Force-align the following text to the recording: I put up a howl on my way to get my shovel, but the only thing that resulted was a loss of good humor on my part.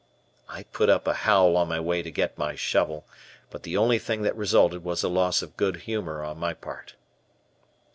I 0.49 0.63
put 0.63 0.89
up 0.89 1.05
a 1.05 1.13
howl 1.13 1.55
on 1.57 1.67
my 1.67 1.79
way 1.79 2.01
to 2.01 2.09
get 2.09 2.35
my 2.35 2.55
shovel, 2.55 3.05
but 3.51 3.61
the 3.61 3.77
only 3.77 3.99
thing 3.99 4.23
that 4.23 4.35
resulted 4.35 4.83
was 4.83 5.03
a 5.03 5.07
loss 5.07 5.43
of 5.43 5.55
good 5.55 5.81
humor 5.85 6.23
on 6.23 6.39
my 6.39 6.55
part. 6.55 6.95